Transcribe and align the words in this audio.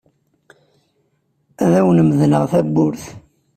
Ad 1.63 1.71
awen-medleɣ 1.79 2.43
tawwurt. 2.51 3.03